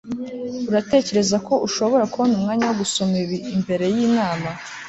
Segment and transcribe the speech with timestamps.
[0.69, 4.49] uratekereza ko ushobora kubona umwanya wo gusoma ibi mbere yinama